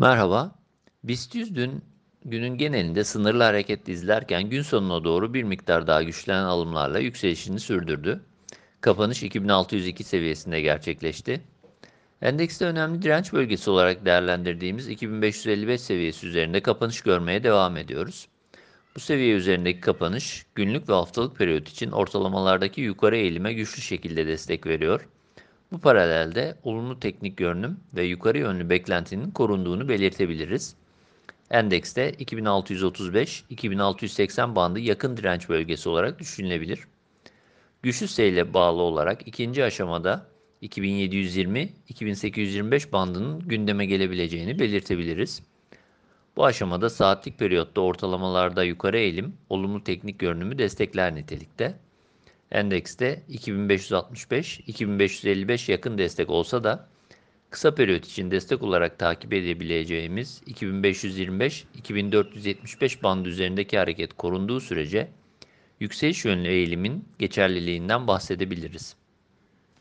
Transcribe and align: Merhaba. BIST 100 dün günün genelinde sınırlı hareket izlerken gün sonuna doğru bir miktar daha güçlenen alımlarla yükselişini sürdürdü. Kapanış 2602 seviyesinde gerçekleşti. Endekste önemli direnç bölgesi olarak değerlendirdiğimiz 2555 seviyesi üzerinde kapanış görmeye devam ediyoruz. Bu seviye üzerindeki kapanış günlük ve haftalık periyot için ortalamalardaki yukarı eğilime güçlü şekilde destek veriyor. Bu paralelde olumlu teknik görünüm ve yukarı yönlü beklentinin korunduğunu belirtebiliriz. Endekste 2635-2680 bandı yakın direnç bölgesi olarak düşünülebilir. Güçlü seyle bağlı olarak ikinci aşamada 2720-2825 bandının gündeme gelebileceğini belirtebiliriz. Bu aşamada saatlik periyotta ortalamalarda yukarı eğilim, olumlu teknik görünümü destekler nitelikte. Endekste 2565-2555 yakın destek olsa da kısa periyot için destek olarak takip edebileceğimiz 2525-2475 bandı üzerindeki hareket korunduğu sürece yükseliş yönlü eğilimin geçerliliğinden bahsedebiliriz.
Merhaba. 0.00 0.54
BIST 1.04 1.34
100 1.34 1.54
dün 1.54 1.84
günün 2.24 2.58
genelinde 2.58 3.04
sınırlı 3.04 3.42
hareket 3.42 3.88
izlerken 3.88 4.50
gün 4.50 4.62
sonuna 4.62 5.04
doğru 5.04 5.34
bir 5.34 5.42
miktar 5.42 5.86
daha 5.86 6.02
güçlenen 6.02 6.44
alımlarla 6.44 6.98
yükselişini 6.98 7.60
sürdürdü. 7.60 8.20
Kapanış 8.80 9.22
2602 9.22 10.04
seviyesinde 10.04 10.60
gerçekleşti. 10.60 11.40
Endekste 12.22 12.64
önemli 12.64 13.02
direnç 13.02 13.32
bölgesi 13.32 13.70
olarak 13.70 14.04
değerlendirdiğimiz 14.04 14.88
2555 14.88 15.80
seviyesi 15.80 16.26
üzerinde 16.26 16.60
kapanış 16.60 17.00
görmeye 17.00 17.44
devam 17.44 17.76
ediyoruz. 17.76 18.28
Bu 18.96 19.00
seviye 19.00 19.34
üzerindeki 19.34 19.80
kapanış 19.80 20.46
günlük 20.54 20.88
ve 20.88 20.92
haftalık 20.92 21.36
periyot 21.36 21.68
için 21.68 21.90
ortalamalardaki 21.90 22.80
yukarı 22.80 23.16
eğilime 23.16 23.52
güçlü 23.52 23.82
şekilde 23.82 24.26
destek 24.26 24.66
veriyor. 24.66 25.08
Bu 25.72 25.78
paralelde 25.78 26.56
olumlu 26.62 27.00
teknik 27.00 27.36
görünüm 27.36 27.80
ve 27.94 28.02
yukarı 28.02 28.38
yönlü 28.38 28.70
beklentinin 28.70 29.30
korunduğunu 29.30 29.88
belirtebiliriz. 29.88 30.76
Endekste 31.50 32.10
2635-2680 32.10 34.54
bandı 34.54 34.80
yakın 34.80 35.16
direnç 35.16 35.48
bölgesi 35.48 35.88
olarak 35.88 36.18
düşünülebilir. 36.18 36.80
Güçlü 37.82 38.08
seyle 38.08 38.54
bağlı 38.54 38.82
olarak 38.82 39.28
ikinci 39.28 39.64
aşamada 39.64 40.26
2720-2825 40.62 42.92
bandının 42.92 43.40
gündeme 43.40 43.86
gelebileceğini 43.86 44.58
belirtebiliriz. 44.58 45.42
Bu 46.36 46.44
aşamada 46.44 46.90
saatlik 46.90 47.38
periyotta 47.38 47.80
ortalamalarda 47.80 48.64
yukarı 48.64 48.98
eğilim, 48.98 49.36
olumlu 49.48 49.84
teknik 49.84 50.18
görünümü 50.18 50.58
destekler 50.58 51.14
nitelikte. 51.14 51.78
Endekste 52.52 53.22
2565-2555 53.30 55.70
yakın 55.70 55.98
destek 55.98 56.30
olsa 56.30 56.64
da 56.64 56.88
kısa 57.50 57.74
periyot 57.74 58.06
için 58.06 58.30
destek 58.30 58.62
olarak 58.62 58.98
takip 58.98 59.32
edebileceğimiz 59.32 60.42
2525-2475 60.46 63.02
bandı 63.02 63.28
üzerindeki 63.28 63.78
hareket 63.78 64.12
korunduğu 64.12 64.60
sürece 64.60 65.08
yükseliş 65.80 66.24
yönlü 66.24 66.48
eğilimin 66.48 67.04
geçerliliğinden 67.18 68.06
bahsedebiliriz. 68.06 68.96